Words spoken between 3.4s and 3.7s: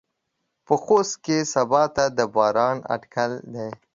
دى.